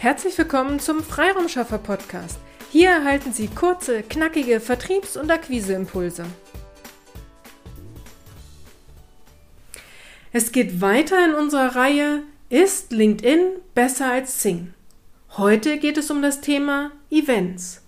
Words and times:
Herzlich 0.00 0.38
willkommen 0.38 0.80
zum 0.80 1.02
Freiraumschaffer 1.02 1.76
Podcast. 1.76 2.38
Hier 2.72 2.88
erhalten 2.88 3.34
Sie 3.34 3.48
kurze, 3.48 4.02
knackige 4.02 4.58
Vertriebs- 4.58 5.18
und 5.18 5.30
Akquiseimpulse. 5.30 6.24
Es 10.32 10.52
geht 10.52 10.80
weiter 10.80 11.22
in 11.26 11.34
unserer 11.34 11.76
Reihe 11.76 12.22
Ist 12.48 12.92
LinkedIn 12.92 13.40
besser 13.74 14.10
als 14.10 14.42
Sing? 14.42 14.72
Heute 15.36 15.76
geht 15.76 15.98
es 15.98 16.10
um 16.10 16.22
das 16.22 16.40
Thema 16.40 16.92
Events. 17.10 17.82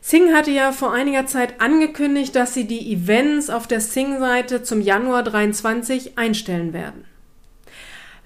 Sing 0.00 0.32
hatte 0.32 0.52
ja 0.52 0.72
vor 0.72 0.94
einiger 0.94 1.26
Zeit 1.26 1.60
angekündigt, 1.60 2.34
dass 2.34 2.54
sie 2.54 2.64
die 2.64 2.94
Events 2.94 3.50
auf 3.50 3.66
der 3.66 3.82
Sing-Seite 3.82 4.62
zum 4.62 4.80
Januar 4.80 5.22
23 5.22 6.16
einstellen 6.16 6.72
werden. 6.72 7.04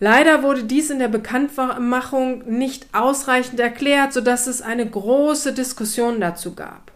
Leider 0.00 0.42
wurde 0.42 0.64
dies 0.64 0.90
in 0.90 0.98
der 0.98 1.08
Bekanntmachung 1.08 2.44
nicht 2.46 2.88
ausreichend 2.92 3.60
erklärt, 3.60 4.12
sodass 4.12 4.46
es 4.46 4.60
eine 4.60 4.88
große 4.88 5.52
Diskussion 5.52 6.20
dazu 6.20 6.54
gab. 6.54 6.92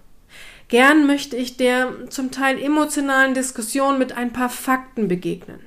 Gern 0.68 1.06
möchte 1.06 1.36
ich 1.36 1.56
der 1.56 2.10
zum 2.10 2.30
Teil 2.30 2.60
emotionalen 2.60 3.34
Diskussion 3.34 3.98
mit 3.98 4.12
ein 4.12 4.32
paar 4.32 4.50
Fakten 4.50 5.08
begegnen. 5.08 5.60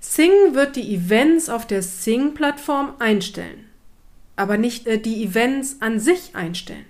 Sing 0.00 0.30
wird 0.52 0.76
die 0.76 0.94
Events 0.94 1.48
auf 1.48 1.66
der 1.66 1.82
Sing-Plattform 1.82 2.94
einstellen, 3.00 3.68
aber 4.36 4.56
nicht 4.56 4.86
äh, 4.86 4.98
die 4.98 5.24
Events 5.24 5.78
an 5.80 5.98
sich 5.98 6.36
einstellen. 6.36 6.86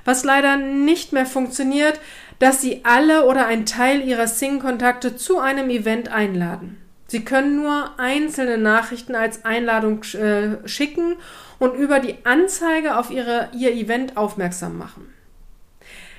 Was 0.06 0.24
leider 0.24 0.58
nicht 0.58 1.14
mehr 1.14 1.26
funktioniert, 1.26 2.00
dass 2.40 2.62
Sie 2.62 2.82
alle 2.84 3.26
oder 3.26 3.48
einen 3.48 3.66
Teil 3.66 4.02
Ihrer 4.02 4.28
Sing-Kontakte 4.28 5.16
zu 5.16 5.40
einem 5.40 5.70
Event 5.70 6.10
einladen. 6.10 6.78
Sie 7.08 7.24
können 7.24 7.56
nur 7.56 8.00
einzelne 8.00 8.58
Nachrichten 8.58 9.16
als 9.16 9.46
Einladung 9.46 10.04
äh, 10.14 10.68
schicken 10.68 11.16
und 11.60 11.76
über 11.76 12.00
die 12.00 12.26
Anzeige 12.26 12.98
auf 12.98 13.12
ihre, 13.12 13.50
Ihr 13.54 13.74
Event 13.74 14.18
aufmerksam 14.18 14.78
machen. 14.78 15.15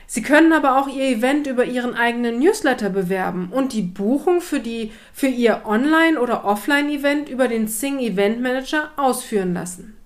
Sie 0.07 0.23
können 0.23 0.53
aber 0.53 0.79
auch 0.79 0.89
Ihr 0.89 1.05
Event 1.05 1.47
über 1.47 1.65
Ihren 1.65 1.95
eigenen 1.95 2.39
Newsletter 2.39 2.91
bewerben 2.91 3.49
und 3.51 3.73
die 3.73 3.83
Buchung 3.83 4.41
für, 4.41 4.61
die, 4.61 4.93
für 5.13 5.27
Ihr 5.27 5.63
Online- 5.65 6.21
oder 6.21 6.45
Offline-Event 6.45 7.29
über 7.29 7.49
den 7.49 7.67
Sing 7.67 7.99
Event 7.99 8.41
Manager 8.41 8.91
ausführen 8.97 9.53
lassen. 9.55 9.97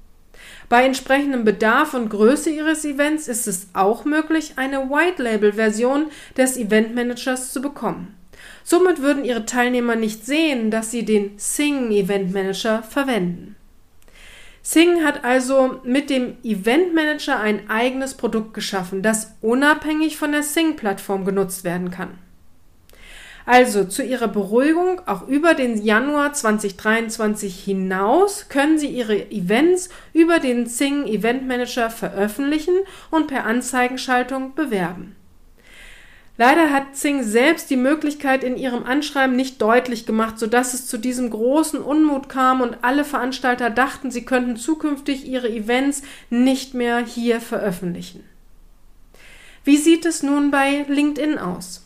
Bei 0.70 0.84
entsprechendem 0.84 1.44
Bedarf 1.44 1.94
und 1.94 2.08
Größe 2.08 2.48
Ihres 2.48 2.84
Events 2.84 3.28
ist 3.28 3.46
es 3.46 3.68
auch 3.74 4.04
möglich, 4.04 4.52
eine 4.56 4.88
White-Label-Version 4.88 6.06
des 6.36 6.56
Event 6.56 6.94
Managers 6.94 7.52
zu 7.52 7.60
bekommen. 7.60 8.14
Somit 8.62 9.02
würden 9.02 9.24
Ihre 9.24 9.44
Teilnehmer 9.46 9.96
nicht 9.96 10.24
sehen, 10.24 10.70
dass 10.70 10.90
Sie 10.90 11.04
den 11.04 11.32
Sing 11.38 11.90
Event 11.90 12.32
Manager 12.32 12.82
verwenden. 12.82 13.56
Sing 14.62 15.04
hat 15.04 15.24
also 15.24 15.80
mit 15.84 16.10
dem 16.10 16.36
Event 16.44 16.94
Manager 16.94 17.40
ein 17.40 17.70
eigenes 17.70 18.14
Produkt 18.14 18.52
geschaffen, 18.52 19.02
das 19.02 19.34
unabhängig 19.40 20.16
von 20.16 20.32
der 20.32 20.42
Sing-Plattform 20.42 21.24
genutzt 21.24 21.64
werden 21.64 21.90
kann. 21.90 22.18
Also 23.46 23.84
zu 23.84 24.04
Ihrer 24.04 24.28
Beruhigung, 24.28 25.00
auch 25.06 25.26
über 25.26 25.54
den 25.54 25.82
Januar 25.82 26.34
2023 26.34 27.64
hinaus 27.64 28.48
können 28.48 28.78
Sie 28.78 28.88
Ihre 28.88 29.30
Events 29.30 29.88
über 30.12 30.38
den 30.38 30.66
Sing 30.66 31.06
Event 31.06 31.48
Manager 31.48 31.90
veröffentlichen 31.90 32.76
und 33.10 33.28
per 33.28 33.46
Anzeigenschaltung 33.46 34.54
bewerben. 34.54 35.16
Leider 36.40 36.70
hat 36.70 36.96
Zing 36.96 37.22
selbst 37.22 37.68
die 37.68 37.76
Möglichkeit 37.76 38.44
in 38.44 38.56
ihrem 38.56 38.84
Anschreiben 38.84 39.36
nicht 39.36 39.60
deutlich 39.60 40.06
gemacht, 40.06 40.38
sodass 40.38 40.72
es 40.72 40.86
zu 40.86 40.96
diesem 40.96 41.28
großen 41.28 41.82
Unmut 41.82 42.30
kam 42.30 42.62
und 42.62 42.78
alle 42.80 43.04
Veranstalter 43.04 43.68
dachten, 43.68 44.10
sie 44.10 44.24
könnten 44.24 44.56
zukünftig 44.56 45.26
ihre 45.28 45.50
Events 45.50 46.00
nicht 46.30 46.72
mehr 46.72 47.04
hier 47.04 47.42
veröffentlichen. 47.42 48.24
Wie 49.64 49.76
sieht 49.76 50.06
es 50.06 50.22
nun 50.22 50.50
bei 50.50 50.86
LinkedIn 50.88 51.36
aus? 51.36 51.84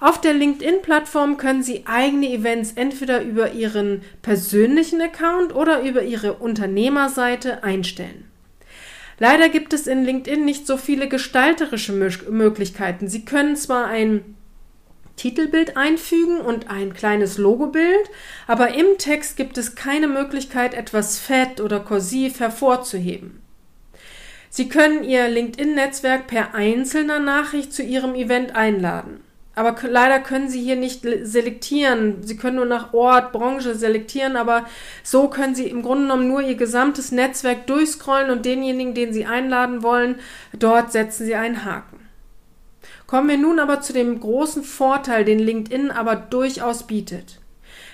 Auf 0.00 0.20
der 0.20 0.34
LinkedIn-Plattform 0.34 1.36
können 1.36 1.62
Sie 1.62 1.84
eigene 1.86 2.28
Events 2.28 2.72
entweder 2.72 3.22
über 3.22 3.52
Ihren 3.52 4.02
persönlichen 4.20 5.00
Account 5.00 5.54
oder 5.54 5.80
über 5.82 6.02
Ihre 6.02 6.32
Unternehmerseite 6.32 7.62
einstellen. 7.62 8.31
Leider 9.22 9.50
gibt 9.50 9.72
es 9.72 9.86
in 9.86 10.04
LinkedIn 10.04 10.44
nicht 10.44 10.66
so 10.66 10.76
viele 10.76 11.06
gestalterische 11.06 11.92
Möglichkeiten. 11.92 13.06
Sie 13.06 13.24
können 13.24 13.54
zwar 13.54 13.86
ein 13.86 14.34
Titelbild 15.14 15.76
einfügen 15.76 16.40
und 16.40 16.68
ein 16.68 16.92
kleines 16.92 17.38
Logobild, 17.38 18.10
aber 18.48 18.74
im 18.74 18.98
Text 18.98 19.36
gibt 19.36 19.58
es 19.58 19.76
keine 19.76 20.08
Möglichkeit, 20.08 20.74
etwas 20.74 21.20
fett 21.20 21.60
oder 21.60 21.78
kursiv 21.78 22.40
hervorzuheben. 22.40 23.40
Sie 24.50 24.68
können 24.68 25.04
Ihr 25.04 25.28
LinkedIn-Netzwerk 25.28 26.26
per 26.26 26.56
einzelner 26.56 27.20
Nachricht 27.20 27.72
zu 27.72 27.84
Ihrem 27.84 28.16
Event 28.16 28.56
einladen. 28.56 29.20
Aber 29.54 29.76
leider 29.86 30.20
können 30.20 30.48
Sie 30.48 30.62
hier 30.62 30.76
nicht 30.76 31.02
selektieren. 31.02 32.22
Sie 32.22 32.36
können 32.36 32.56
nur 32.56 32.64
nach 32.64 32.94
Ort, 32.94 33.32
Branche 33.32 33.74
selektieren, 33.74 34.36
aber 34.36 34.64
so 35.02 35.28
können 35.28 35.54
Sie 35.54 35.68
im 35.68 35.82
Grunde 35.82 36.04
genommen 36.04 36.28
nur 36.28 36.40
Ihr 36.40 36.54
gesamtes 36.54 37.12
Netzwerk 37.12 37.66
durchscrollen 37.66 38.30
und 38.30 38.46
denjenigen, 38.46 38.94
den 38.94 39.12
Sie 39.12 39.26
einladen 39.26 39.82
wollen, 39.82 40.16
dort 40.58 40.90
setzen 40.92 41.26
Sie 41.26 41.34
einen 41.34 41.64
Haken. 41.66 41.98
Kommen 43.06 43.28
wir 43.28 43.36
nun 43.36 43.58
aber 43.58 43.82
zu 43.82 43.92
dem 43.92 44.20
großen 44.20 44.62
Vorteil, 44.62 45.26
den 45.26 45.38
LinkedIn 45.38 45.90
aber 45.90 46.16
durchaus 46.16 46.86
bietet. 46.86 47.40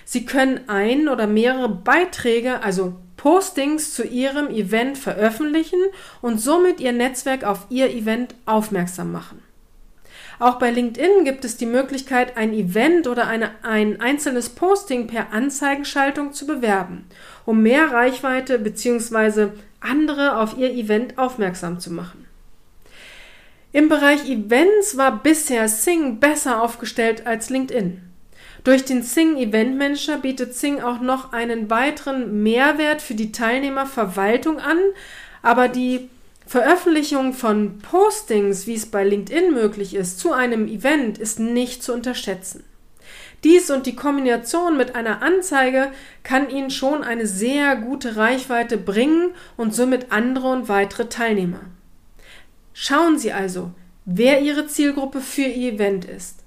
Sie 0.05 0.25
können 0.25 0.61
ein 0.67 1.09
oder 1.09 1.27
mehrere 1.27 1.67
Beiträge, 1.67 2.63
also 2.63 2.95
Postings 3.17 3.93
zu 3.93 4.03
Ihrem 4.05 4.47
Event 4.47 4.97
veröffentlichen 4.97 5.79
und 6.21 6.39
somit 6.39 6.79
Ihr 6.79 6.93
Netzwerk 6.93 7.43
auf 7.43 7.65
Ihr 7.69 7.89
Event 7.89 8.33
aufmerksam 8.45 9.11
machen. 9.11 9.43
Auch 10.39 10.55
bei 10.55 10.71
LinkedIn 10.71 11.25
gibt 11.25 11.43
es 11.43 11.57
die 11.57 11.65
Möglichkeit, 11.65 12.37
ein 12.37 12.53
Event 12.53 13.07
oder 13.07 13.27
eine, 13.27 13.51
ein 13.61 13.99
einzelnes 13.99 14.49
Posting 14.49 15.07
per 15.07 15.33
Anzeigenschaltung 15.33 16.31
zu 16.31 16.47
bewerben, 16.47 17.05
um 17.45 17.61
mehr 17.61 17.91
Reichweite 17.91 18.57
bzw. 18.57 19.49
andere 19.81 20.37
auf 20.37 20.57
ihr 20.57 20.71
Event 20.71 21.17
aufmerksam 21.17 21.81
zu 21.81 21.91
machen. 21.91 22.25
Im 23.73 23.89
Bereich 23.89 24.27
Events 24.29 24.97
war 24.97 25.21
bisher 25.21 25.67
Sing 25.67 26.19
besser 26.19 26.63
aufgestellt 26.63 27.27
als 27.27 27.49
LinkedIn. 27.49 28.01
Durch 28.63 28.83
den 28.83 29.03
Sing 29.03 29.37
Event 29.37 29.77
Manager 29.77 30.17
bietet 30.17 30.55
Sing 30.55 30.81
auch 30.81 31.01
noch 31.01 31.33
einen 31.33 31.69
weiteren 31.69 32.41
Mehrwert 32.43 33.01
für 33.01 33.13
die 33.13 33.31
Teilnehmerverwaltung 33.31 34.59
an, 34.59 34.79
aber 35.41 35.67
die 35.67 36.09
Veröffentlichung 36.49 37.33
von 37.33 37.77
Postings, 37.77 38.65
wie 38.65 38.73
es 38.73 38.87
bei 38.87 39.03
LinkedIn 39.03 39.53
möglich 39.53 39.93
ist, 39.93 40.17
zu 40.19 40.33
einem 40.33 40.67
Event 40.67 41.19
ist 41.19 41.39
nicht 41.39 41.83
zu 41.83 41.93
unterschätzen. 41.93 42.63
Dies 43.43 43.69
und 43.69 43.85
die 43.85 43.95
Kombination 43.95 44.75
mit 44.75 44.95
einer 44.95 45.21
Anzeige 45.21 45.91
kann 46.23 46.49
Ihnen 46.49 46.71
schon 46.71 47.03
eine 47.03 47.27
sehr 47.27 47.75
gute 47.75 48.15
Reichweite 48.15 48.77
bringen 48.77 49.29
und 49.57 49.75
somit 49.75 50.11
andere 50.11 50.47
und 50.47 50.69
weitere 50.69 51.07
Teilnehmer. 51.07 51.61
Schauen 52.73 53.19
Sie 53.19 53.31
also, 53.31 53.69
wer 54.05 54.41
Ihre 54.41 54.65
Zielgruppe 54.65 55.21
für 55.21 55.43
Ihr 55.43 55.73
Event 55.73 56.05
ist. 56.05 56.39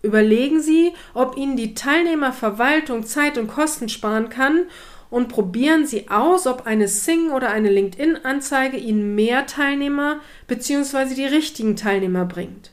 Überlegen 0.00 0.62
Sie, 0.62 0.94
ob 1.12 1.36
Ihnen 1.36 1.58
die 1.58 1.74
Teilnehmerverwaltung 1.74 3.04
Zeit 3.04 3.36
und 3.36 3.48
Kosten 3.48 3.90
sparen 3.90 4.30
kann 4.30 4.62
und 5.10 5.28
probieren 5.28 5.86
Sie 5.86 6.08
aus, 6.08 6.46
ob 6.46 6.66
eine 6.66 6.88
Sing 6.88 7.30
oder 7.30 7.50
eine 7.50 7.70
LinkedIn-Anzeige 7.70 8.76
Ihnen 8.76 9.14
mehr 9.14 9.46
Teilnehmer 9.46 10.20
bzw. 10.46 11.14
die 11.14 11.26
richtigen 11.26 11.76
Teilnehmer 11.76 12.24
bringt. 12.24 12.70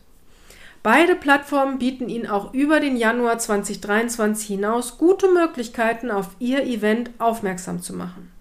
Beide 0.83 1.15
Plattformen 1.15 1.79
bieten 1.79 2.07
Ihnen 2.07 2.27
auch 2.27 2.53
über 2.53 2.79
den 2.79 2.95
Januar 2.95 3.39
2023 3.39 4.47
hinaus 4.47 4.97
gute 4.97 5.27
Möglichkeiten, 5.27 6.11
auf 6.11 6.29
Ihr 6.39 6.63
Event 6.63 7.09
aufmerksam 7.17 7.81
zu 7.81 7.93
machen. 7.93 8.31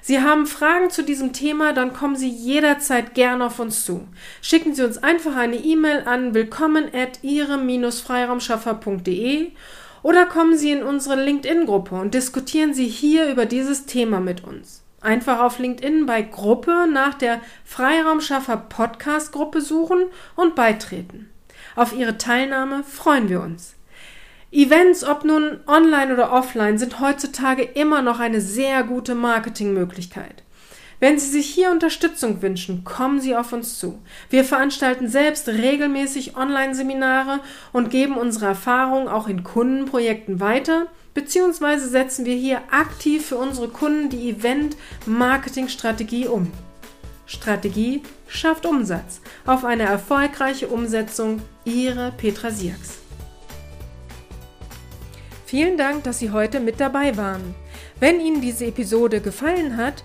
Sie 0.00 0.20
haben 0.20 0.46
Fragen 0.46 0.88
zu 0.88 1.02
diesem 1.02 1.34
Thema, 1.34 1.74
dann 1.74 1.92
kommen 1.92 2.16
Sie 2.16 2.30
jederzeit 2.30 3.14
gerne 3.14 3.44
auf 3.44 3.58
uns 3.58 3.84
zu. 3.84 4.08
Schicken 4.40 4.74
Sie 4.74 4.82
uns 4.82 4.96
einfach 4.96 5.36
eine 5.36 5.56
E-Mail 5.56 6.04
an 6.06 6.32
willkommen 6.32 6.86
at 6.94 7.22
ihrem-freiraumschaffer.de 7.22 9.50
oder 10.02 10.26
kommen 10.26 10.56
Sie 10.56 10.72
in 10.72 10.82
unsere 10.82 11.22
LinkedIn-Gruppe 11.22 11.94
und 11.94 12.14
diskutieren 12.14 12.74
Sie 12.74 12.86
hier 12.86 13.30
über 13.30 13.46
dieses 13.46 13.86
Thema 13.86 14.20
mit 14.20 14.44
uns. 14.44 14.82
Einfach 15.00 15.40
auf 15.40 15.58
LinkedIn 15.58 16.06
bei 16.06 16.22
Gruppe 16.22 16.86
nach 16.92 17.14
der 17.14 17.40
Freiraumschaffer 17.64 18.56
Podcast 18.56 19.32
Gruppe 19.32 19.60
suchen 19.60 20.06
und 20.34 20.54
beitreten. 20.54 21.30
Auf 21.76 21.96
Ihre 21.96 22.18
Teilnahme 22.18 22.82
freuen 22.82 23.28
wir 23.28 23.40
uns. 23.40 23.74
Events, 24.50 25.04
ob 25.04 25.24
nun 25.24 25.60
online 25.66 26.12
oder 26.12 26.32
offline, 26.32 26.78
sind 26.78 27.00
heutzutage 27.00 27.62
immer 27.62 28.02
noch 28.02 28.18
eine 28.18 28.40
sehr 28.40 28.82
gute 28.82 29.14
Marketingmöglichkeit. 29.14 30.42
Wenn 31.00 31.18
Sie 31.18 31.28
sich 31.28 31.46
hier 31.46 31.70
Unterstützung 31.70 32.42
wünschen, 32.42 32.82
kommen 32.82 33.20
Sie 33.20 33.36
auf 33.36 33.52
uns 33.52 33.78
zu. 33.78 34.00
Wir 34.30 34.44
veranstalten 34.44 35.08
selbst 35.08 35.48
regelmäßig 35.48 36.36
Online-Seminare 36.36 37.38
und 37.72 37.90
geben 37.90 38.16
unsere 38.16 38.46
Erfahrungen 38.46 39.06
auch 39.06 39.28
in 39.28 39.44
Kundenprojekten 39.44 40.40
weiter, 40.40 40.88
beziehungsweise 41.14 41.88
setzen 41.88 42.24
wir 42.24 42.34
hier 42.34 42.62
aktiv 42.72 43.26
für 43.26 43.36
unsere 43.36 43.68
Kunden 43.68 44.10
die 44.10 44.30
Event-Marketing-Strategie 44.30 46.26
um. 46.26 46.50
Strategie 47.26 48.02
schafft 48.26 48.66
Umsatz. 48.66 49.20
Auf 49.46 49.64
eine 49.64 49.84
erfolgreiche 49.84 50.66
Umsetzung, 50.66 51.42
Ihre 51.64 52.10
Petra 52.16 52.50
Sierks. 52.50 52.98
Vielen 55.46 55.78
Dank, 55.78 56.02
dass 56.04 56.18
Sie 56.18 56.32
heute 56.32 56.58
mit 56.58 56.80
dabei 56.80 57.16
waren. 57.16 57.54
Wenn 58.00 58.20
Ihnen 58.20 58.40
diese 58.40 58.66
Episode 58.66 59.20
gefallen 59.20 59.76
hat, 59.76 60.04